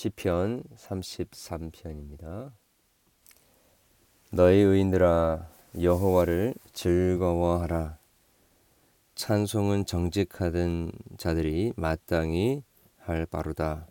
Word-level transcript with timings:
시편 0.00 0.62
33편입니다. 0.76 2.52
너희 4.30 4.56
의인들아 4.56 5.46
여호와를 5.78 6.54
즐거워하라. 6.72 7.98
찬송은 9.14 9.84
정직하던 9.84 10.92
자들이 11.18 11.74
마땅히 11.76 12.62
할 13.00 13.26
바로다. 13.26 13.86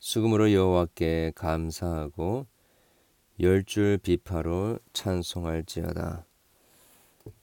수금으로 0.00 0.52
여호와께 0.52 1.30
감사하고 1.36 2.46
열 3.38 3.62
줄 3.62 3.98
비파로 3.98 4.80
찬송할지어다. 4.92 6.24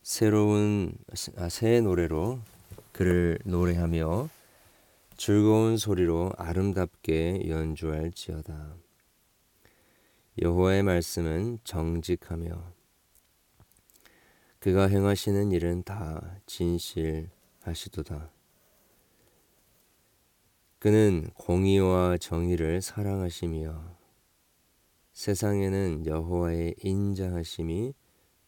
새로운 0.01 0.91
아, 1.37 1.47
새 1.47 1.79
노래로 1.79 2.39
그를 2.91 3.39
노래하며 3.45 4.27
즐거운 5.17 5.77
소리로 5.77 6.31
아름답게 6.37 7.49
연주할지어다. 7.49 8.77
여호와의 10.39 10.83
말씀은 10.83 11.57
정직하며 11.63 12.71
그가 14.59 14.87
행하시는 14.87 15.51
일은 15.51 15.81
다 15.81 16.39
진실하시도다. 16.45 18.29
그는 20.77 21.31
공의와 21.33 22.17
정의를 22.17 22.83
사랑하시며 22.83 23.97
세상에는 25.13 26.05
여호와의 26.05 26.75
인자하심이 26.83 27.95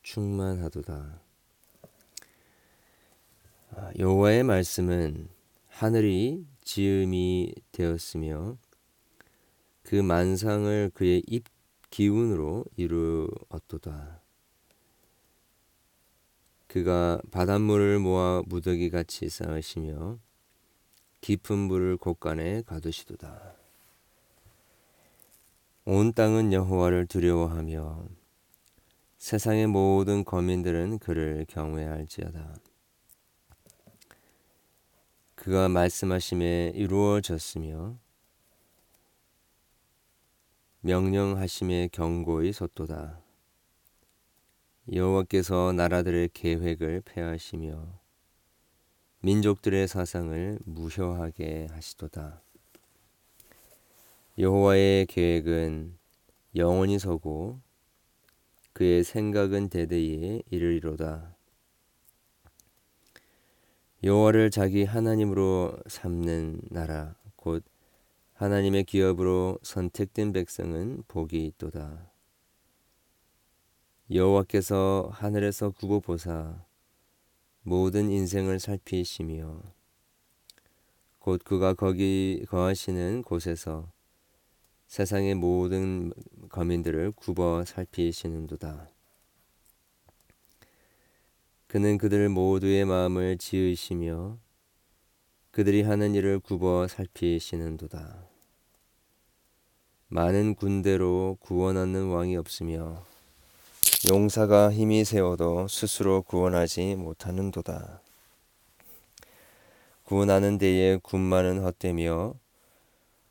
충만하도다. 0.04 1.20
아, 3.71 3.91
여호와의 3.98 4.43
말씀은 4.43 5.29
하늘이 5.67 6.45
지음이 6.69 7.51
되었으며 7.71 8.55
그 9.81 9.95
만상을 9.95 10.91
그의 10.93 11.23
입 11.25 11.45
기운으로 11.89 12.63
이루었도다. 12.76 14.21
그가 16.67 17.20
바닷물을 17.31 17.98
모아 17.98 18.43
무더기 18.45 18.91
같이 18.91 19.29
쌓으시며 19.29 20.20
깊은 21.21 21.57
물을 21.57 21.98
곳간에 21.98 22.61
가두시도다. 22.61 23.55
온 25.85 26.13
땅은 26.13 26.54
여호와를 26.54 27.07
두려워하며 27.07 28.05
세상의 29.17 29.65
모든 29.65 30.23
거민들은 30.23 30.99
그를 30.99 31.48
경외할지어다. 31.49 32.54
그가 35.40 35.70
말씀하심에 35.70 36.73
이루어졌으며 36.76 37.98
명령하심에 40.82 41.87
경고히 41.93 42.51
섰도다. 42.51 43.21
여호와께서 44.91 45.71
나라들의 45.71 46.32
계획을 46.34 47.04
폐하시며 47.05 47.87
민족들의 49.21 49.87
사상을 49.87 50.60
무효하게 50.65 51.67
하시도다. 51.71 52.41
여호와의 54.37 55.05
계획은 55.05 55.98
영원히 56.57 56.99
서고 56.99 57.62
그의 58.73 59.05
생각은 59.05 59.70
대대에 59.70 60.41
이르리로다. 60.49 61.38
여호와를 64.01 64.50
자기 64.50 64.85
하나님으로 64.85 65.78
삼는 65.88 66.61
나라 66.69 67.16
곧 67.35 67.66
하나님의 68.31 68.85
기업으로 68.85 69.59
선택된 69.61 70.31
백성은 70.31 71.03
복이 71.09 71.45
있도다. 71.47 72.09
여호와께서 74.09 75.09
하늘에서 75.11 75.71
구고 75.71 75.99
보사 75.99 76.63
모든 77.63 78.09
인생을 78.09 78.61
살피시며 78.61 79.61
곧 81.19 81.41
그가 81.43 81.73
거기 81.73 82.45
거하시는 82.47 83.23
곳에서 83.23 83.91
세상의 84.88 85.35
모든 85.35 86.13
거민들을 86.47 87.11
굽어 87.11 87.65
살피시는도다. 87.65 88.88
그는 91.69 92.00
그들 92.00 92.30
모두의 92.30 92.84
마음을 92.85 93.38
지으시며 93.38 94.40
그들이 95.52 95.84
하는 95.84 96.16
일을 96.16 96.40
굽어 96.40 96.88
살피시는도다. 96.88 98.25
많은 100.07 100.56
군대로 100.56 101.38
구원하는 101.40 102.07
왕이 102.07 102.35
없으며 102.38 103.06
용사가 104.12 104.72
힘이 104.72 105.06
세워도 105.06 105.68
스스로 105.68 106.24
구원하지 106.24 106.96
못하는도다. 106.96 108.01
구원하는 110.06 110.57
데에 110.57 110.97
군마는 111.03 111.62
헛되며 111.62 112.34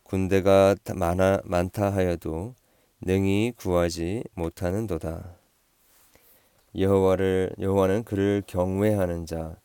군대가 0.05 0.77
많아 0.95 1.41
많다 1.45 1.93
하여도 1.93 2.55
능히 3.01 3.53
구하지 3.57 4.23
못하는도다. 4.35 5.38
여호와를 6.77 7.55
여호와는 7.59 8.05
그를 8.05 8.43
경외하는 8.47 9.27
자 9.27 9.57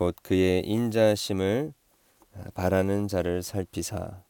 곧 0.00 0.16
그의 0.22 0.64
인자심을 0.64 1.74
바라는 2.54 3.06
자를 3.06 3.42
살피사 3.42 4.22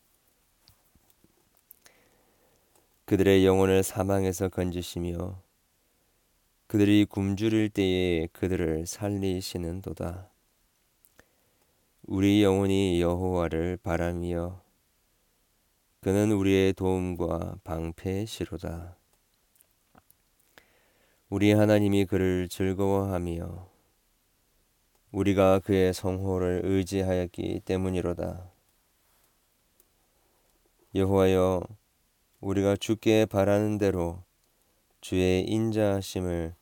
그들의 3.05 3.47
영혼을 3.47 3.85
사망에서 3.85 4.49
건지시며 4.49 5.41
그들이 6.67 7.05
굶주릴 7.05 7.69
때에 7.69 8.27
그들을 8.33 8.85
살리시는도다. 8.85 10.29
우리 12.03 12.43
영혼이 12.43 13.01
여호와를 13.01 13.77
바라며 13.77 14.61
그는 16.01 16.33
우리의 16.33 16.73
도움과 16.73 17.59
방패시로다. 17.63 19.00
우리 21.31 21.53
하나님이 21.53 22.07
그를 22.07 22.49
즐거워하며 22.49 23.69
우리가 25.13 25.61
그의 25.61 25.95
성호를 25.95 26.63
의지하였기 26.65 27.61
때문이로다. 27.65 28.51
여호와여 30.97 31.63
우리가 32.41 32.75
주께 32.75 33.27
바라는 33.27 33.79
대로 33.79 34.25
주의 35.01 35.45
인자하심을 35.45 36.57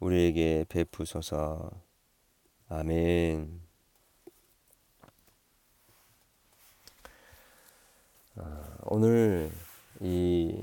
우리에게 0.00 0.66
베푸소서. 0.68 1.70
아멘. 2.68 3.62
아, 8.36 8.76
오늘 8.82 9.50
이 10.00 10.62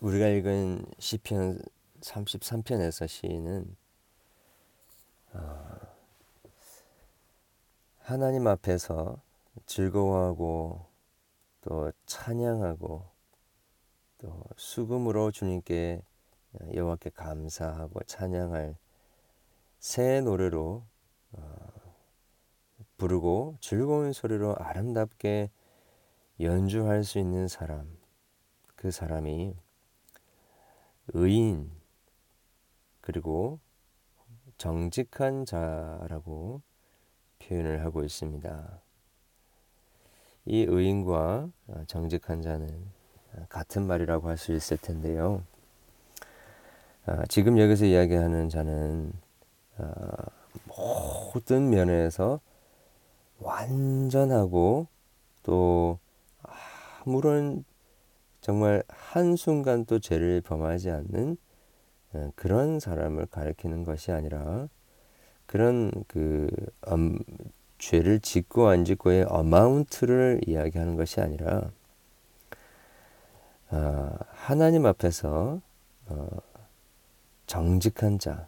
우리가 0.00 0.28
읽은 0.28 0.84
시편 0.98 1.60
33편에서 2.04 3.08
시인은 3.08 3.76
어, 5.32 5.80
하나님 7.98 8.46
앞에서 8.46 9.20
즐거워하고 9.66 10.86
또 11.62 11.92
찬양하고 12.06 13.08
또 14.18 14.44
수금으로 14.56 15.30
주님께 15.30 16.02
여호와께 16.74 17.10
감사하고 17.10 18.02
찬양할 18.04 18.76
새 19.78 20.20
노래로 20.20 20.84
어, 21.32 21.66
부르고 22.98 23.56
즐거운 23.60 24.12
소리로 24.12 24.56
아름답게 24.56 25.50
연주할 26.40 27.04
수 27.04 27.18
있는 27.18 27.48
사람 27.48 27.96
그 28.76 28.90
사람이 28.90 29.56
의인 31.08 31.83
그리고 33.04 33.60
정직한 34.56 35.44
자라고 35.44 36.62
표현을 37.38 37.84
하고 37.84 38.02
있습니다. 38.02 38.80
이 40.46 40.64
의인과 40.66 41.50
정직한 41.86 42.40
자는 42.40 42.66
같은 43.50 43.86
말이라고 43.86 44.28
할 44.30 44.38
수 44.38 44.54
있을 44.54 44.78
텐데요. 44.78 45.42
아, 47.04 47.24
지금 47.28 47.58
여기서 47.58 47.84
이야기하는 47.84 48.48
자는 48.48 49.12
아, 49.76 50.12
모든 50.66 51.68
면에서 51.68 52.40
완전하고 53.38 54.86
또 55.42 55.98
아무런 56.42 57.64
정말 58.40 58.82
한순간도 58.88 60.00
죄를 60.00 60.40
범하지 60.42 60.90
않는 60.90 61.32
어, 61.32 61.53
그런 62.36 62.80
사람을 62.80 63.26
가리키는 63.26 63.84
것이 63.84 64.12
아니라 64.12 64.68
그런 65.46 65.90
그 66.08 66.48
음, 66.88 67.18
죄를 67.78 68.20
짓고 68.20 68.68
안 68.68 68.84
짓고의 68.84 69.24
어마운트를 69.28 70.40
이야기하는 70.46 70.96
것이 70.96 71.20
아니라 71.20 71.70
어, 73.70 74.16
하나님 74.30 74.86
앞에서 74.86 75.60
어, 76.06 76.28
정직한 77.46 78.18
자 78.18 78.46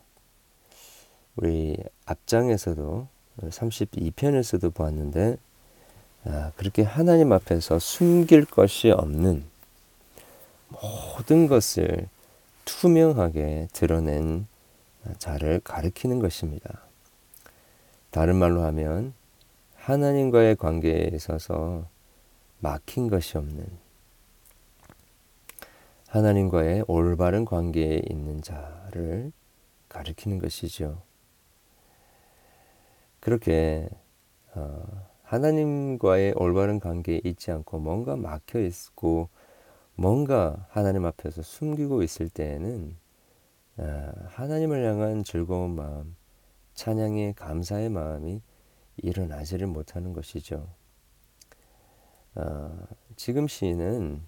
우리 1.37 1.77
앞장에서도 2.07 3.09
32편에서도 3.43 4.73
보았는데 4.73 5.37
아, 6.25 6.51
그렇게 6.57 6.83
하나님 6.83 7.33
앞에서 7.33 7.79
숨길 7.79 8.47
것이 8.47 8.91
없는 8.91 9.45
모든 10.69 11.47
것을 11.47 12.09
투명하게 12.67 13.69
드러낸 13.73 14.47
자를 15.19 15.61
가리키는 15.61 16.19
것입니다. 16.19 16.83
다른 18.11 18.37
말로 18.37 18.63
하면 18.65 19.15
하나님과의 19.77 20.57
관계에 20.57 21.11
있어서 21.15 21.89
막힌 22.59 23.09
것이 23.09 23.39
없는 23.39 23.67
하나님과의 26.09 26.85
올바른 26.89 27.45
관계에 27.45 28.03
있는 28.11 28.43
자를 28.43 29.33
가리키는 29.89 30.39
것이죠. 30.39 31.03
그렇게 33.21 33.89
어, 34.55 34.83
하나님과의 35.23 36.35
올바른 36.37 36.81
관계에 36.81 37.21
있지 37.25 37.51
않고 37.51 37.79
뭔가 37.79 38.17
막혀 38.17 38.61
있고 38.61 39.29
뭔가 39.97 40.67
하나님 40.69 41.07
앞에서 41.07 41.43
숨기고 41.43 42.03
있을 42.03 42.29
때에는 42.29 42.97
어, 43.79 44.13
하나님을 44.29 44.85
향한 44.85 45.25
즐거운 45.25 45.75
마음, 45.75 46.17
찬양의 46.75 47.35
감사의 47.35 47.89
마음이 47.89 48.43
일어나지를 48.99 49.67
못하는 49.67 50.13
것이죠. 50.13 50.69
어, 52.35 52.79
지금 53.17 53.49
시인은 53.49 54.23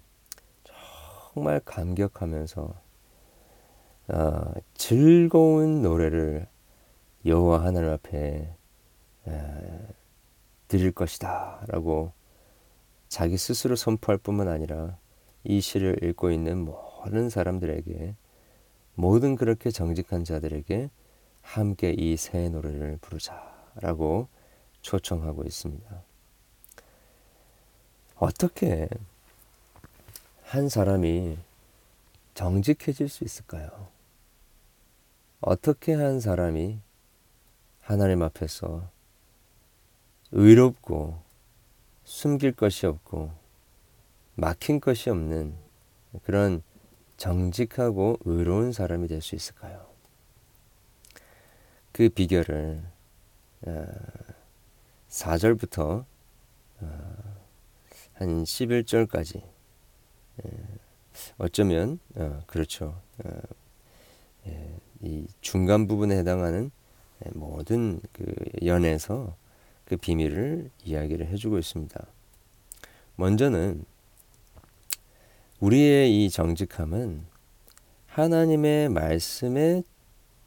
정말 0.63 1.59
감격하면서 1.63 2.73
어, 4.09 4.53
즐거운 4.73 5.83
노래를 5.83 6.47
여호와 7.25 7.63
하나님 7.63 7.89
앞에 7.89 8.55
에, 9.27 9.87
드릴 10.67 10.91
것이다라고 10.91 12.11
자기 13.07 13.37
스스로 13.37 13.75
선포할 13.75 14.17
뿐만 14.17 14.47
아니라 14.47 14.97
이 15.49 15.61
시를 15.61 16.03
읽고 16.03 16.29
있는 16.29 16.59
모든 16.63 17.31
사람들에게 17.31 18.13
모든 18.93 19.35
그렇게 19.35 19.71
정직한 19.71 20.23
자들에게 20.23 20.91
함께 21.41 21.91
이 21.97 22.15
새 22.17 22.49
노래를 22.49 22.99
부르자라고 23.01 24.27
초청하고 24.83 25.43
있습니다. 25.45 26.03
어떻게 28.17 28.87
한 30.43 30.69
사람이 30.69 31.39
정직해질 32.35 33.09
수 33.09 33.23
있을까요? 33.23 33.87
어떻게 35.41 35.95
한 35.95 36.19
사람이 36.19 36.77
하나님 37.81 38.21
앞에서 38.21 38.87
의롭고 40.31 41.19
숨길 42.03 42.51
것이 42.51 42.85
없고 42.85 43.38
막힌 44.39 44.79
것이 44.79 45.09
없는 45.09 45.55
그런 46.23 46.63
정직하고 47.17 48.17
의로운 48.23 48.71
사람이 48.71 49.07
될 49.07 49.21
수 49.21 49.35
있을까요? 49.35 49.85
그 51.91 52.07
비결을 52.09 52.81
4절부터 55.09 55.79
어, 55.81 56.05
어, 56.81 57.37
한 58.13 58.43
11절까지 58.43 59.43
어쩌면 61.37 61.99
어, 62.15 62.41
그렇죠. 62.47 63.01
예, 64.47 64.77
이 65.01 65.27
중간 65.41 65.87
부분에 65.87 66.17
해당하는 66.17 66.71
모든 67.33 67.99
그 68.13 68.25
연에서 68.63 69.35
그 69.83 69.97
비밀을 69.97 70.71
이야기를 70.85 71.27
해주고 71.27 71.57
있습니다. 71.57 72.05
먼저는 73.17 73.83
우리의 75.59 76.25
이 76.25 76.29
정직함은 76.29 77.25
하나님의 78.07 78.89
말씀의 78.89 79.83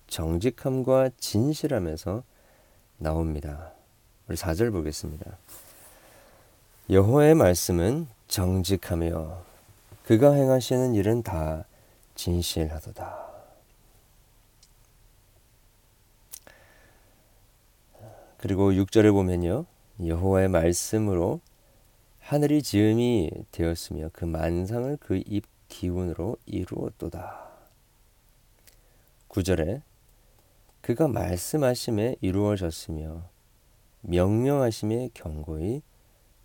정직함과 0.06 1.10
진실함에서 1.18 2.22
나옵니다. 2.98 3.72
우리 4.28 4.36
4절 4.36 4.72
보겠습니다. 4.72 5.36
여호와의 6.88 7.34
말씀은 7.34 8.08
정직하며 8.28 9.42
그가 10.06 10.32
행하시는 10.32 10.94
일은 10.94 11.22
다 11.22 11.64
진실하도다. 12.14 13.32
그리고 18.38 18.72
6절에 18.72 19.12
보면요. 19.12 19.66
여호와의 20.04 20.48
말씀으로 20.48 21.40
하늘이 22.22 22.62
지음이 22.62 23.30
되었으며 23.50 24.08
그 24.12 24.24
만상을 24.24 24.96
그 24.98 25.20
입 25.26 25.44
기운으로 25.68 26.36
이루었도다. 26.46 27.50
9절에 29.28 29.82
그가 30.82 31.08
말씀하심에 31.08 32.16
이루어졌으며 32.20 33.28
명령하심에 34.02 35.10
경고히 35.14 35.82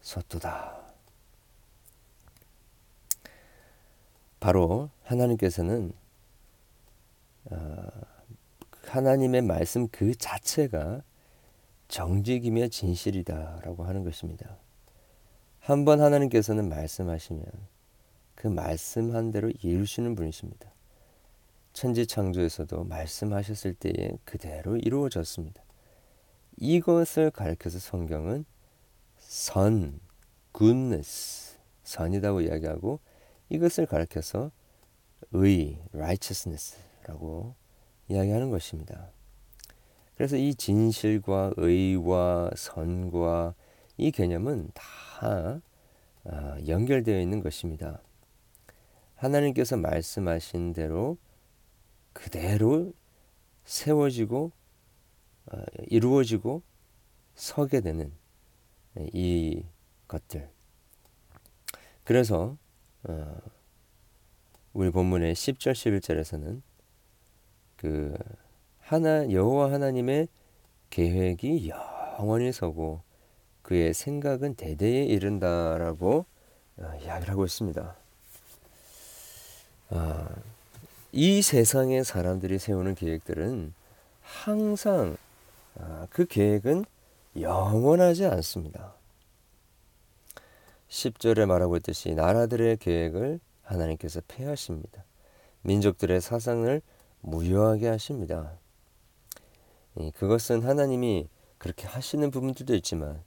섰도다. 0.01 0.77
바로 4.39 4.89
하나님께서는 5.03 5.93
어, 7.51 7.87
하나님의 8.83 9.41
말씀 9.41 9.87
그 9.89 10.15
자체가 10.15 11.01
정직이며 11.87 12.69
진실이다라고 12.69 13.83
하는 13.83 14.03
것입니다. 14.03 14.57
한 15.67 15.83
번 15.83 15.99
하나님께서는 15.99 16.69
말씀하시면 16.69 17.43
그 18.35 18.47
말씀한 18.47 19.33
대로 19.33 19.51
이루시는 19.61 20.15
분이십니다. 20.15 20.71
천지 21.73 22.07
창조에서도 22.07 22.85
말씀하셨을 22.85 23.73
때에 23.73 24.11
그대로 24.23 24.77
이루어졌습니다. 24.77 25.61
이것을 26.55 27.31
가르쳐서 27.31 27.79
성경은 27.79 28.45
선, 29.17 29.99
goodness, 30.57 31.57
선이라고 31.83 32.39
이야기하고 32.39 33.01
이것을 33.49 33.87
가르쳐서 33.87 34.51
의, 35.33 35.79
righteousness라고 35.91 37.55
이야기하는 38.07 38.51
것입니다. 38.51 39.09
그래서 40.15 40.37
이 40.37 40.55
진실과 40.55 41.51
의와 41.57 42.51
선과 42.55 43.53
이 43.97 44.11
개념은 44.11 44.69
다 44.73 45.61
아, 46.23 46.57
연결되어 46.67 47.19
있는 47.19 47.41
것입니다. 47.41 48.01
하나님께서 49.15 49.77
말씀하신 49.77 50.73
대로 50.73 51.17
그대로 52.13 52.93
세워지고 53.65 54.51
어, 55.51 55.61
이루어지고 55.87 56.61
서게 57.35 57.81
되는 57.81 58.11
이 59.13 59.63
것들. 60.07 60.49
그래서 62.03 62.57
어, 63.03 63.37
우리 64.73 64.91
본문의 64.91 65.33
10절 65.33 65.73
11절에서는 65.73 66.61
그 67.77 68.15
하나 68.79 69.29
여호와 69.31 69.71
하나님의 69.71 70.27
계획이 70.89 71.69
영원히 71.69 72.51
서고 72.51 73.06
그의 73.67 73.93
생각은 73.93 74.55
대대에 74.55 75.03
이른다라고 75.03 76.25
어, 76.77 76.99
이야기를 77.03 77.29
하고 77.29 77.43
있습니다. 77.43 77.95
아, 79.89 80.29
이 81.11 81.41
세상의 81.41 82.05
사람들이 82.05 82.59
세우는 82.59 82.95
계획들은 82.95 83.73
항상 84.21 85.17
아, 85.77 86.07
그 86.09 86.25
계획은 86.25 86.85
영원하지 87.41 88.25
않습니다. 88.27 88.93
10절에 90.87 91.45
말하고 91.45 91.75
있듯이 91.75 92.15
나라들의 92.15 92.77
계획을 92.77 93.41
하나님께서 93.63 94.21
폐하십니다. 94.29 95.03
민족들의 95.63 96.21
사상을 96.21 96.81
무효하게 97.19 97.89
하십니다. 97.89 98.53
그것은 100.15 100.63
하나님이 100.63 101.27
그렇게 101.57 101.85
하시는 101.85 102.31
부분들도 102.31 102.73
있지만 102.75 103.21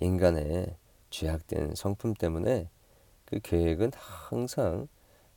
인간의 0.00 0.76
죄악된 1.10 1.74
성품 1.74 2.14
때문에 2.14 2.68
그 3.24 3.40
계획은 3.42 3.92
항상 3.94 4.88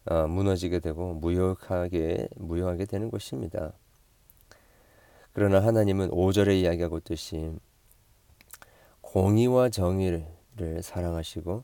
어, 0.06 0.28
무너지게 0.28 0.80
되고 0.80 1.14
무효하게 1.14 2.30
무효하게 2.36 2.86
되는 2.86 3.12
것입니다. 3.12 3.74
그러나 5.34 5.64
하나님은 5.64 6.10
5절에 6.10 6.60
이야기하고 6.60 6.98
있듯이 7.00 7.52
공의와 9.02 9.70
정의를 9.70 10.26
사랑하시고 10.82 11.64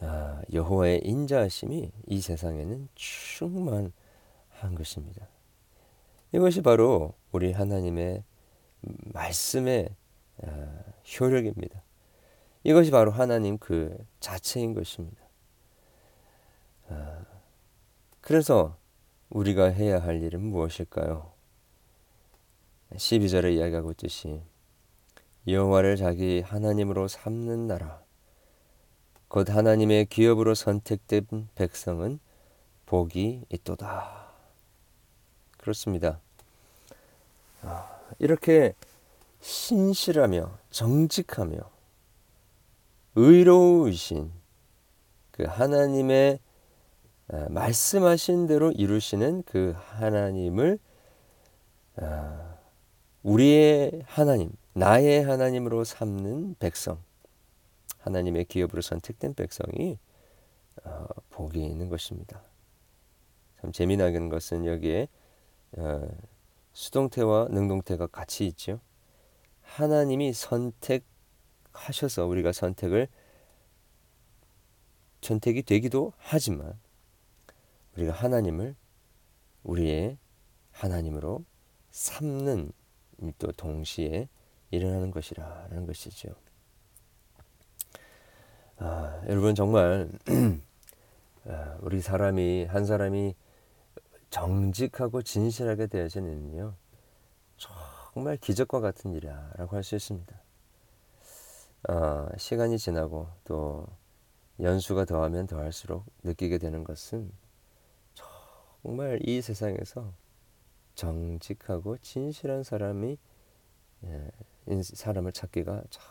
아, 0.00 0.42
여호와의 0.52 1.00
인자하심이 1.04 1.90
이 2.06 2.20
세상에는 2.20 2.88
충만한 2.94 3.92
것입니다. 4.76 5.26
이것이 6.32 6.62
바로 6.62 7.14
우리 7.32 7.52
하나님의 7.52 8.22
말씀의 9.12 9.88
아, 10.42 10.84
효력입니다. 11.18 11.82
이것이 12.68 12.90
바로 12.90 13.10
하나님 13.10 13.56
그 13.56 13.96
자체인 14.20 14.74
것입니다. 14.74 15.16
아, 16.90 17.24
그래서 18.20 18.76
우리가 19.30 19.70
해야 19.70 20.02
할 20.02 20.22
일은 20.22 20.42
무엇일까요? 20.42 21.32
12절에 22.92 23.54
이야기하고 23.56 23.92
있듯이 23.92 24.42
여호와를 25.46 25.96
자기 25.96 26.42
하나님으로 26.42 27.08
삼는 27.08 27.68
나라 27.68 28.02
곧 29.28 29.48
하나님의 29.48 30.04
기업으로 30.04 30.54
선택된 30.54 31.48
백성은 31.54 32.20
복이 32.84 33.44
있도다. 33.48 34.28
그렇습니다. 35.56 36.20
아, 37.62 37.98
이렇게 38.18 38.74
신실하며 39.40 40.58
정직하며 40.70 41.77
의로우신 43.18 44.30
그 45.32 45.42
하나님의 45.42 46.38
아, 47.30 47.46
말씀하신 47.50 48.46
대로 48.46 48.70
이루시는 48.70 49.42
그 49.44 49.74
하나님을 49.76 50.78
아, 51.96 52.56
우리의 53.24 54.04
하나님, 54.06 54.52
나의 54.72 55.24
하나님으로 55.24 55.82
삼는 55.82 56.54
백성, 56.60 57.02
하나님의 57.98 58.44
기업으로 58.44 58.80
선택된 58.82 59.34
백성이 59.34 59.98
어, 60.84 61.06
복이 61.30 61.60
있는 61.60 61.88
것입니다. 61.88 62.40
참 63.60 63.72
재미나는 63.72 64.28
것은 64.28 64.64
여기에 64.64 65.08
어, 65.72 66.08
수동태와 66.72 67.48
능동태가 67.50 68.06
같이 68.06 68.46
있죠. 68.46 68.78
하나님이 69.62 70.32
선택 70.32 71.04
하셔서 71.78 72.26
우리가 72.26 72.52
선택을 72.52 73.08
선택이 75.20 75.62
되기도 75.62 76.12
하지만 76.16 76.78
우리가 77.96 78.12
하나님을 78.12 78.76
우리의 79.64 80.18
하나님으로 80.72 81.44
삼는 81.90 82.72
또 83.38 83.52
동시에 83.52 84.28
일어나는 84.70 85.10
것이라는 85.10 85.86
것이죠. 85.86 86.30
아, 88.78 89.20
여러분 89.28 89.54
정말 89.54 90.08
아, 91.46 91.78
우리 91.80 92.00
사람이 92.00 92.66
한 92.66 92.84
사람이 92.86 93.34
정직하고 94.30 95.22
진실하게 95.22 95.86
되어지는요 95.88 96.74
정말 97.56 98.36
기적과 98.36 98.80
같은 98.80 99.12
일이라고 99.14 99.76
할 99.76 99.82
수 99.82 99.96
있습니다. 99.96 100.40
아, 101.84 102.28
시간이 102.36 102.78
지나고 102.78 103.28
또 103.44 103.86
연수가 104.60 105.04
더하면 105.04 105.46
더할수록 105.46 106.04
느끼게 106.24 106.58
되는 106.58 106.82
것은 106.82 107.30
정말 108.82 109.20
이 109.22 109.40
세상에서 109.40 110.12
정직하고 110.94 111.98
진실한 111.98 112.64
사람이 112.64 113.16
예, 114.04 114.30
사람을 114.82 115.32
찾기가 115.32 115.82
참 115.90 116.04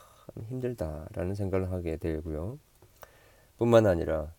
힘들다라는 0.44 1.36
생각을 1.36 1.72
하게 1.72 1.98
되고요. 1.98 2.58
뿐만 3.58 3.86
아니라 3.86 4.34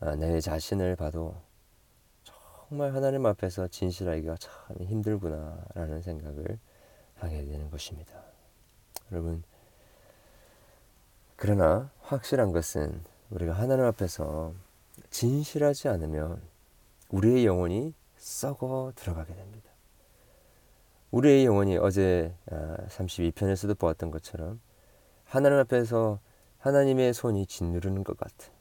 아, 0.00 0.16
내 0.16 0.40
자신을 0.40 0.96
봐도 0.96 1.36
정말 2.24 2.94
하나님 2.94 3.26
앞에서 3.26 3.68
진실하기가 3.68 4.36
참 4.38 4.76
힘들구나라는 4.80 6.02
생각을 6.02 6.58
하게 7.16 7.44
되는 7.44 7.70
것입니다. 7.70 8.22
여러분, 9.12 9.42
그러나 11.42 11.90
확실한 12.02 12.52
것은 12.52 13.02
우리가 13.30 13.54
하나님 13.54 13.86
앞에서 13.86 14.52
진실하지 15.08 15.88
않으면 15.88 16.42
우리의 17.08 17.46
영혼이 17.46 17.94
썩어 18.18 18.92
들어가게 18.94 19.34
됩니다. 19.34 19.70
우리의 21.10 21.46
영혼이 21.46 21.78
어제 21.78 22.34
32편에서도 22.50 23.70
아, 23.70 23.74
보았던 23.78 24.10
것처럼 24.10 24.60
하나님 25.24 25.56
앞에서 25.60 26.20
하나님의 26.58 27.14
손이 27.14 27.46
짓누르는 27.46 28.04
것 28.04 28.18
같은 28.18 28.52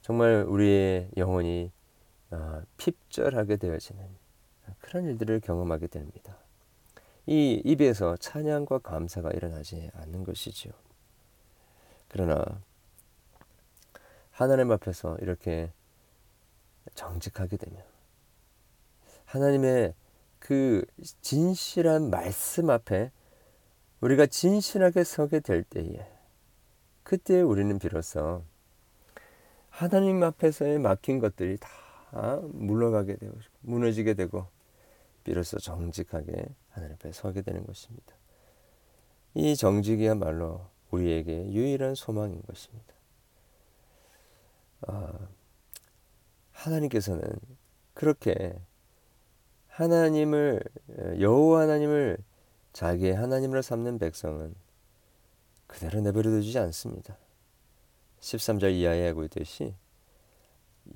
정말 0.00 0.46
우리의 0.48 1.10
영혼이 1.18 1.70
아, 2.30 2.62
핍절하게 2.78 3.56
되어지는 3.56 4.06
그런 4.78 5.04
일들을 5.04 5.40
경험하게 5.40 5.88
됩니다. 5.88 6.38
이 7.26 7.60
입에서 7.62 8.16
찬양과 8.16 8.78
감사가 8.78 9.32
일어나지 9.32 9.90
않는 9.92 10.24
것이죠. 10.24 10.70
그러나 12.08 12.44
하나님 14.30 14.70
앞에서 14.70 15.16
이렇게 15.20 15.72
정직하게 16.94 17.56
되면 17.56 17.82
하나님의 19.24 19.94
그 20.38 20.84
진실한 21.20 22.10
말씀 22.10 22.70
앞에 22.70 23.10
우리가 24.00 24.26
진실하게 24.26 25.04
서게 25.04 25.40
될 25.40 25.62
때에 25.64 26.06
그때 27.02 27.40
우리는 27.40 27.78
비로소 27.78 28.44
하나님 29.70 30.22
앞에서의 30.22 30.78
막힌 30.78 31.18
것들이 31.18 31.58
다 31.58 32.40
물러가게 32.42 33.16
되고 33.16 33.36
무너지게 33.60 34.14
되고 34.14 34.46
비로소 35.24 35.58
정직하게 35.58 36.46
하나님 36.70 36.94
앞에 36.94 37.12
서게 37.12 37.42
되는 37.42 37.66
것입니다. 37.66 38.14
이 39.34 39.56
정직이야말로 39.56 40.66
우리에게 40.90 41.52
유일한 41.52 41.94
소망인 41.94 42.42
것입니다. 42.42 42.94
아, 44.86 45.28
하나님께서는 46.52 47.22
그렇게 47.94 48.54
하나님을 49.68 50.62
여호와 51.20 51.62
하나님을 51.62 52.18
자기의 52.72 53.14
하나님으로 53.14 53.62
삼는 53.62 53.98
백성은 53.98 54.54
그대로 55.66 56.00
내버려 56.00 56.30
두지 56.30 56.58
않습니다. 56.58 57.16
13절 58.20 58.72
이하에 58.72 59.08
하고 59.08 59.24
있듯이 59.24 59.74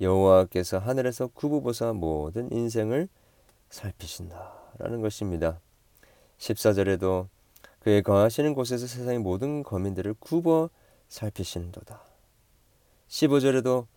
여호와께서 0.01 0.79
하늘에서 0.79 1.27
구부보사 1.27 1.93
모든 1.93 2.51
인생을 2.51 3.07
살피신다라는 3.69 5.01
것입니다. 5.01 5.59
14절에도 6.37 7.27
그의 7.83 8.01
거하시는 8.01 8.53
곳에서 8.53 8.87
세상의 8.87 9.19
모든 9.19 9.61
거민들을 9.61 10.15
굽어 10.19 10.69
살피시는도다. 11.09 12.01
15절에도 13.09 13.87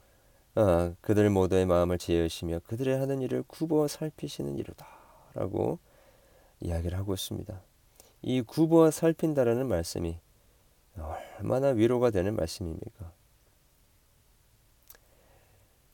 어, 0.56 0.94
그들 1.00 1.30
모두의 1.30 1.66
마음을 1.66 1.96
지으시며 1.96 2.60
그들의 2.66 2.98
하는 2.98 3.20
일을 3.22 3.44
굽어 3.46 3.86
살피시는 3.86 4.56
이로다 4.56 4.88
라고 5.34 5.78
이야기를 6.60 6.98
하고 6.98 7.14
있습니다. 7.14 7.62
이 8.22 8.42
굽어 8.42 8.90
살핀다라는 8.90 9.68
말씀이 9.68 10.18
얼마나 11.38 11.68
위로가 11.68 12.10
되는 12.10 12.34
말씀입니까? 12.34 13.12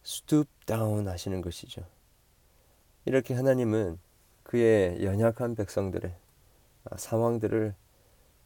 스투 0.02 0.46
다운 0.64 1.08
하시는 1.08 1.42
것이죠. 1.42 1.82
이렇게 3.04 3.34
하나님은 3.34 3.98
그의 4.44 5.04
연약한 5.04 5.54
백성들의 5.56 6.14
상황들을 6.96 7.74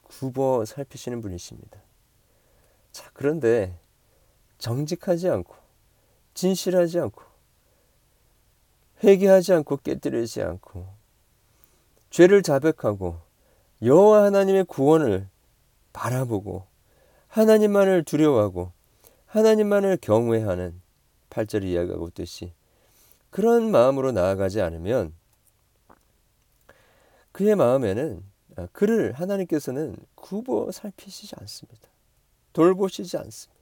굽어 0.08 0.64
살피시는 0.64 1.20
분이십니다. 1.20 1.80
자, 2.92 3.10
그런데 3.12 3.78
정직하지 4.58 5.28
않고 5.28 5.54
진실하지 6.34 7.00
않고 7.00 7.22
회개하지 9.04 9.52
않고 9.52 9.78
깨뜨리지 9.78 10.42
않고 10.42 10.86
죄를 12.10 12.42
자백하고 12.42 13.20
여호와 13.82 14.24
하나님의 14.24 14.64
구원을 14.64 15.28
바라보고 15.92 16.66
하나님만을 17.28 18.04
두려워하고 18.04 18.72
하나님만을 19.26 19.98
경외하는 20.00 20.80
8절이 21.28 21.64
이야기하고 21.64 22.08
있듯이 22.08 22.52
그런 23.30 23.70
마음으로 23.70 24.12
나아가지 24.12 24.62
않으면 24.62 25.12
그의 27.32 27.54
마음에는 27.54 28.22
아, 28.22 28.35
그를 28.72 29.12
하나님께서는 29.12 29.96
굽어 30.14 30.72
살피시지 30.72 31.34
않습니다. 31.40 31.88
돌보시지 32.52 33.16
않습니다. 33.18 33.56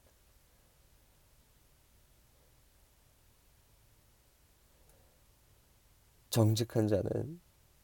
정직한 6.31 6.89
자는 6.89 7.41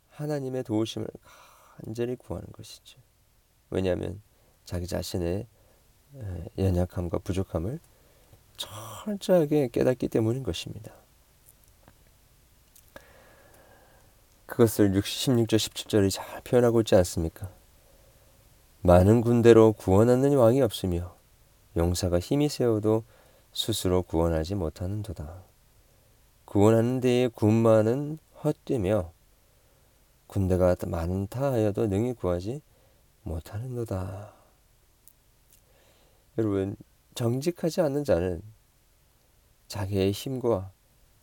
하나님의 0.09 0.65
도우심을 0.65 1.07
간절히 1.77 2.17
구하는 2.17 2.47
것이죠. 2.53 3.01
왜냐하면 3.71 4.21
자기 4.65 4.87
자신의 4.87 5.47
연약함과 6.59 7.19
부족함을 7.19 7.81
철저하게 8.57 9.69
깨닫기 9.69 10.09
때문인 10.09 10.43
것입니다. 10.43 10.93
그것을 14.51 14.91
16절 14.91 15.47
17절이 15.47 16.11
잘 16.11 16.41
표현하고 16.43 16.81
있지 16.81 16.97
않습니까? 16.97 17.49
많은 18.83 19.21
군대로 19.21 19.73
구원하는 19.73 20.37
왕이 20.37 20.61
없으며 20.61 21.15
용사가 21.77 22.19
힘이 22.19 22.49
세워도 22.49 23.05
스스로 23.53 24.03
구원하지 24.03 24.57
못하는도다. 24.57 25.45
구원하는 26.45 27.01
데에 27.01 27.29
군마는 27.29 28.19
헛되며 28.43 29.13
군대가 30.27 30.75
많다 30.85 31.53
하여도 31.53 31.87
능히 31.87 32.13
구하지 32.15 32.61
못하는도다. 33.23 34.33
여러분 36.39 36.75
정직하지 37.15 37.83
않는 37.83 38.03
자는 38.03 38.43
자기의 39.69 40.11
힘과 40.11 40.73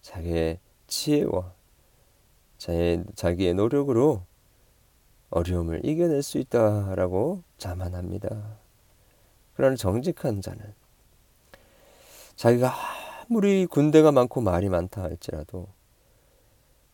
자기의 0.01 0.59
지혜와 0.87 1.56
자기의, 2.57 3.03
자기의 3.15 3.53
노력으로 3.53 4.23
어려움을 5.29 5.85
이겨낼 5.85 6.23
수 6.23 6.37
있다라고 6.37 7.43
자만합니다. 7.57 8.57
그러나 9.53 9.75
정직한 9.75 10.41
자는 10.41 10.73
자기가 12.35 12.73
아무리 13.29 13.65
군대가 13.65 14.11
많고 14.11 14.41
말이 14.41 14.69
많다 14.69 15.03
할지라도 15.03 15.67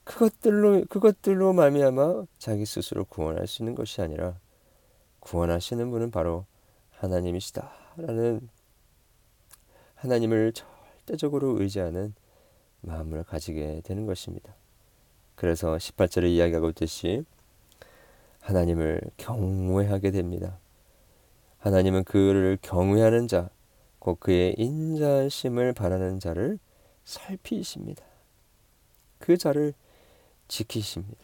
그것들로 0.03 0.85
그것들로 0.89 1.53
말미암아 1.53 2.25
자기 2.37 2.65
스스로 2.65 3.05
구원할 3.05 3.47
수 3.47 3.61
있는 3.61 3.75
것이 3.75 4.01
아니라 4.01 4.37
구원하시는 5.19 5.89
분은 5.91 6.11
바로 6.11 6.45
하나님이시다라는 6.91 8.49
하나님을 9.95 10.53
절대적으로 10.53 11.61
의지하는 11.61 12.13
마음을 12.81 13.23
가지게 13.23 13.81
되는 13.85 14.05
것입니다. 14.05 14.53
그래서 15.35 15.75
18절에 15.75 16.29
이야기하고 16.29 16.69
있듯이 16.69 17.23
하나님을 18.41 19.01
경외하게 19.17 20.11
됩니다. 20.11 20.59
하나님은 21.59 22.03
그를 22.03 22.57
경외하는 22.61 23.27
자, 23.27 23.49
곧 23.99 24.19
그의 24.19 24.53
인자심을 24.57 25.73
바라는 25.73 26.19
자를 26.19 26.59
살피십니다. 27.05 28.03
그 29.19 29.37
자를 29.37 29.73
지키십니다. 30.49 31.23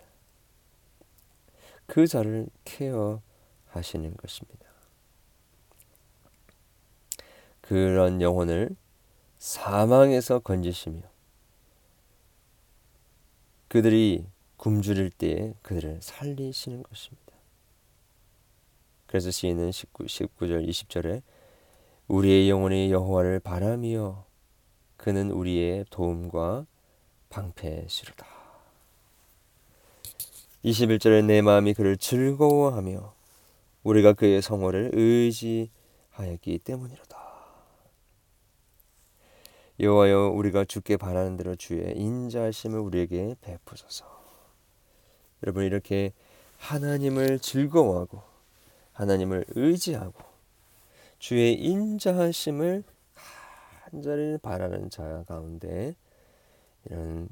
그 1.85 2.07
자를 2.07 2.47
케어하시는 2.63 4.15
것입니다. 4.15 4.65
그런 7.61 8.21
영혼을 8.21 8.75
사망에서 9.37 10.39
건지시며 10.39 11.01
그들이 13.69 14.25
굶주릴 14.57 15.11
때에 15.11 15.53
그들을 15.61 15.99
살리시는 16.01 16.83
것입니다. 16.83 17.33
그래서 19.07 19.31
시인은 19.31 19.71
19, 19.71 20.05
19절 20.05 20.67
20절에 20.67 21.21
우리의 22.07 22.49
영혼이 22.49 22.91
여호와를 22.91 23.39
바라며 23.39 24.25
그는 24.97 25.31
우리의 25.31 25.85
도움과 25.89 26.65
방패시로다. 27.29 28.25
21절에 30.65 31.25
내 31.25 31.41
마음이 31.41 31.73
그를 31.73 31.95
즐거워하며 31.95 33.13
우리가 33.83 34.13
그의 34.13 34.41
성호를 34.41 34.91
의지하였기 34.93 36.59
때문이로다. 36.59 37.08
여호와여 39.79 40.31
우리가 40.31 40.65
주께 40.65 40.97
바라는 40.97 41.37
대로 41.37 41.55
주의 41.55 41.97
인자하심을 41.97 42.79
우리에게 42.79 43.35
베푸소서. 43.39 44.05
여러분 45.43 45.63
이렇게 45.63 46.11
하나님을 46.57 47.39
즐거워하고 47.39 48.21
하나님을 48.91 49.45
의지하고 49.55 50.21
주의 51.17 51.53
인자하심을 51.53 52.83
간절히 53.83 54.37
바라는 54.37 54.89
자 54.89 55.23
가운데 55.25 55.95
이런 56.85 57.29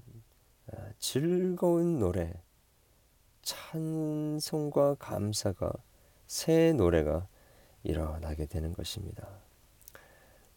아, 0.72 0.90
즐거운 1.00 2.00
노래, 2.00 2.34
찬송과 3.42 4.96
감사가 4.96 5.72
새 6.28 6.74
노래가 6.74 7.28
일어나게 7.84 8.46
되는 8.46 8.74
것입니다. 8.74 9.47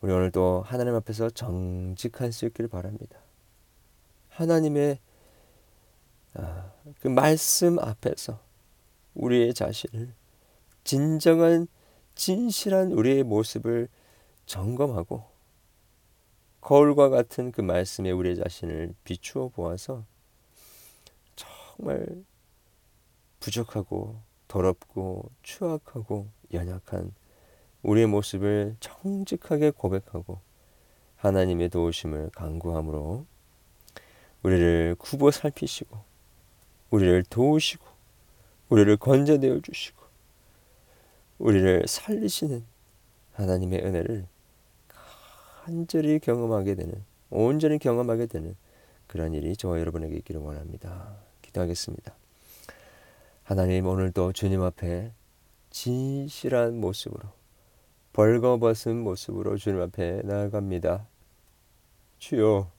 우리 0.01 0.13
오늘 0.13 0.31
또 0.31 0.63
하나님 0.67 0.95
앞에서 0.95 1.29
정직할 1.29 2.33
수 2.33 2.47
있기를 2.47 2.69
바랍니다. 2.69 3.19
하나님의 4.31 4.99
아, 6.35 6.73
그 7.01 7.09
말씀 7.09 7.79
앞에서 7.79 8.41
우리의 9.15 9.53
자신을 9.53 10.15
진정한 10.85 11.67
진실한 12.15 12.93
우리의 12.93 13.25
모습을 13.25 13.89
점검하고 14.47 15.25
거울과 16.63 17.11
같은 17.11 17.53
그 17.53 17.61
말씀에 17.61 18.11
우리의 18.11 18.37
자신을 18.37 18.95
비추어 19.05 19.49
보아서 19.49 20.05
정말 21.37 22.07
부족하고 23.41 24.21
더럽고 24.49 25.31
추악하고 25.43 26.29
연약한 26.53 27.13
우리의 27.83 28.07
모습을 28.07 28.77
정직하게 28.81 29.71
고백하고 29.71 30.39
하나님의 31.17 31.69
도우심을 31.69 32.31
간구함으로 32.35 33.27
우리를 34.43 34.97
굽어 34.99 35.31
살피시고 35.31 35.99
우리를 36.91 37.25
도우시고 37.25 37.85
우리를 38.69 38.97
건져내어 38.97 39.61
주시고 39.61 40.03
우리를 41.39 41.85
살리시는 41.87 42.65
하나님의 43.35 43.85
은혜를 43.85 44.27
간절히 45.65 46.19
경험하게 46.19 46.75
되는 46.75 47.05
온전히 47.31 47.79
경험하게 47.79 48.27
되는 48.27 48.57
그런 49.07 49.35
일이 49.35 49.57
저와 49.57 49.81
여러분에게 49.81 50.17
있기를 50.17 50.41
원합니다. 50.41 51.17
기도하겠습니다. 51.43 52.15
하나님 53.43 53.87
오늘도 53.87 54.33
주님 54.33 54.63
앞에 54.63 55.13
진실한 55.71 56.81
모습으로 56.81 57.40
벌거벗은 58.21 59.03
모습으로 59.03 59.57
주님 59.57 59.81
앞에 59.81 60.21
나아갑니다. 60.25 61.09
주여, 62.19 62.71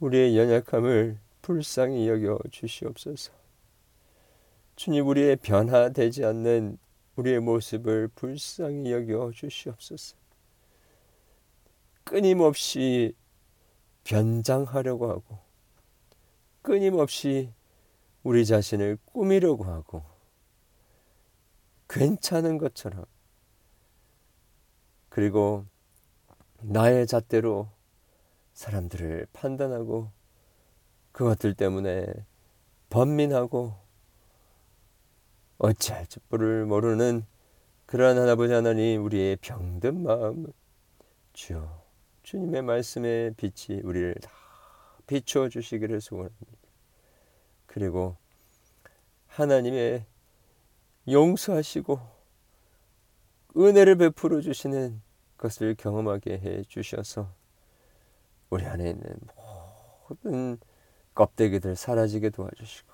우리의 0.00 0.36
연약함을 0.36 1.16
불쌍히 1.42 2.08
여겨 2.08 2.40
주시옵소서. 2.50 3.30
주님, 4.74 5.06
우리의 5.06 5.36
변화되지 5.36 6.24
않는 6.24 6.76
우리의 7.14 7.38
모습을 7.38 8.08
불쌍히 8.16 8.90
여겨 8.90 9.30
주시옵소서. 9.32 10.16
끊임없이 12.02 13.14
변장하려고 14.02 15.08
하고, 15.08 15.38
끊임없이 16.62 17.52
우리 18.24 18.44
자신을 18.44 18.98
꾸미려고 19.04 19.62
하고, 19.62 20.02
괜찮은 21.88 22.58
것처럼 22.58 23.04
그리고 25.12 25.66
나의 26.62 27.06
잣대로 27.06 27.68
사람들을 28.54 29.26
판단하고 29.34 30.10
그것들 31.12 31.52
때문에 31.52 32.06
번민하고 32.88 33.74
어찌할 35.58 36.06
줄을 36.06 36.64
모르는 36.64 37.26
그러한 37.84 38.16
하나버지 38.16 38.54
하나님 38.54 39.04
우리의 39.04 39.36
병든 39.36 40.02
마음 40.02 40.46
주여 41.34 41.84
주님의 42.22 42.62
말씀의 42.62 43.34
빛이 43.34 43.82
우리를 43.82 44.14
다 44.14 44.30
비추어 45.06 45.50
주시기를 45.50 46.00
소원합니다. 46.00 46.52
그리고 47.66 48.16
하나님의 49.26 50.06
용서하시고 51.06 52.11
은혜를 53.56 53.96
베풀어 53.96 54.40
주시는 54.40 55.02
것을 55.36 55.74
경험하게 55.74 56.38
해 56.38 56.62
주셔서 56.62 57.28
우리 58.48 58.64
안에 58.64 58.90
있는 58.90 59.16
모든 60.08 60.58
껍데기들 61.14 61.76
사라지게 61.76 62.30
도와주시고 62.30 62.92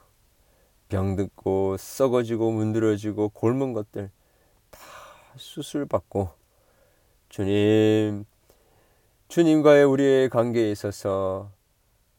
병듣고 0.88 1.76
썩어지고 1.76 2.50
문드러지고 2.52 3.28
골문 3.30 3.72
것들 3.72 4.10
다 4.70 4.80
수술받고 5.36 6.30
주님 7.28 8.24
주님과의 9.28 9.84
우리의 9.84 10.28
관계에 10.30 10.70
있어서 10.70 11.52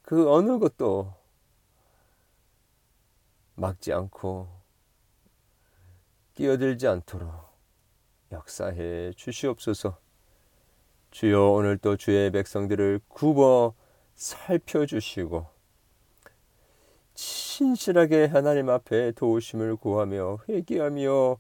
그 0.03 0.31
어느 0.31 0.59
것도 0.59 1.13
막지 3.55 3.91
않고 3.91 4.47
끼어들지 6.35 6.87
않도록 6.87 7.48
역사해 8.31 9.13
주시옵소서. 9.15 9.97
주여 11.11 11.51
오늘 11.51 11.77
또 11.77 11.97
주의 11.97 12.31
백성들을 12.31 13.01
굽어 13.07 13.73
살펴주시고 14.15 15.47
신실하게 17.15 18.25
하나님 18.25 18.69
앞에 18.69 19.11
도우심을 19.13 19.75
구하며 19.77 20.37
회개하며 20.47 21.37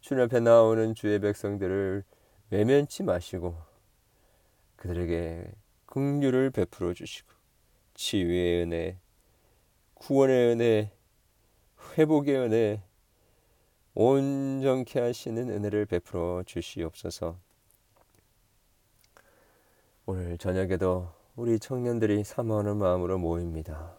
주님 0.00 0.24
앞에 0.24 0.40
나오는 0.40 0.94
주의 0.94 1.18
백성들을 1.20 2.02
외면치 2.50 3.02
마시고 3.02 3.56
그들에게 4.76 5.52
긍휼을 5.86 6.50
베풀어 6.50 6.94
주시고 6.94 7.28
치유의 7.94 8.62
은혜, 8.62 8.98
구원의 9.94 10.52
은혜, 10.52 10.92
회복의 11.98 12.36
은혜, 12.36 12.82
온전케 14.02 14.98
하시는 14.98 15.50
은혜를 15.50 15.84
베풀어 15.84 16.42
주시옵소서. 16.46 17.36
오늘 20.06 20.38
저녁에도 20.38 21.10
우리 21.36 21.58
청년들이 21.58 22.24
사모하는 22.24 22.78
마음으로 22.78 23.18
모입니다. 23.18 23.92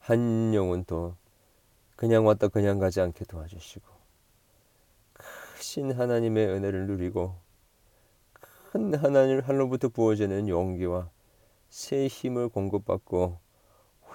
한 0.00 0.52
영혼 0.54 0.84
또 0.86 1.14
그냥 1.94 2.26
왔다 2.26 2.48
그냥 2.48 2.80
가지 2.80 3.00
않게 3.00 3.26
도와주시고 3.26 3.86
크신 5.12 5.92
하나님의 5.92 6.48
은혜를 6.48 6.88
누리고 6.88 7.36
큰 8.72 8.92
하나님 8.96 9.38
하늘부터 9.38 9.90
부어지는 9.90 10.48
용기와 10.48 11.08
새 11.68 12.08
힘을 12.08 12.48
공급받고 12.48 13.38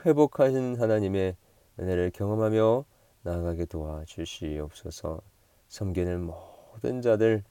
회복하신 0.06 0.76
하나님의 0.82 1.38
은혜를 1.80 2.12
경험하며 2.12 2.84
나아가게 3.26 3.66
도와주시옵소서. 3.66 5.20
섬기는 5.68 6.22
모든 6.22 7.02
자들 7.02 7.44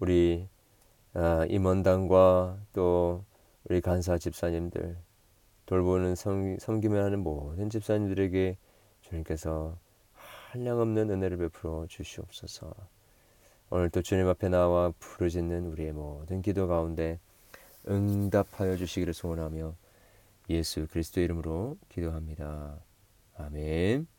우리 0.00 0.48
아, 1.14 1.46
임원당과 1.48 2.58
또 2.72 3.24
우리 3.64 3.80
간사 3.80 4.18
집사님들 4.18 4.96
돌보는 5.66 6.16
섬, 6.16 6.58
섬기며 6.58 7.04
하는 7.04 7.20
모든 7.22 7.70
집사님들에게 7.70 8.58
주님께서 9.02 9.78
한량없는 10.50 11.10
은혜를 11.10 11.38
베풀어 11.38 11.86
주시옵소서. 11.88 12.74
오늘 13.70 13.90
또 13.90 14.02
주님 14.02 14.26
앞에 14.26 14.48
나와 14.48 14.92
부르짖는 14.98 15.66
우리의 15.66 15.92
모든 15.92 16.42
기도 16.42 16.66
가운데 16.66 17.20
응답하여 17.88 18.76
주시기를 18.76 19.14
소원하며 19.14 19.74
예수 20.50 20.86
그리스도 20.88 21.20
이름으로 21.20 21.76
기도합니다. 21.88 22.80
아멘. 23.36 24.15